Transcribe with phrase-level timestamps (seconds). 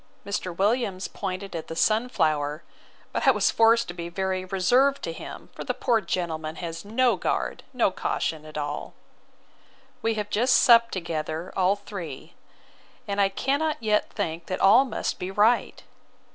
[0.25, 0.55] Mr.
[0.57, 2.63] Williams pointed at the sunflower,
[3.13, 6.83] but I was forced to be very reserved to him; for the poor gentleman has
[6.83, 8.95] no guard, no caution at all.
[10.01, 12.33] We have just supped together, all three:
[13.07, 15.83] and I cannot yet think that all must be right.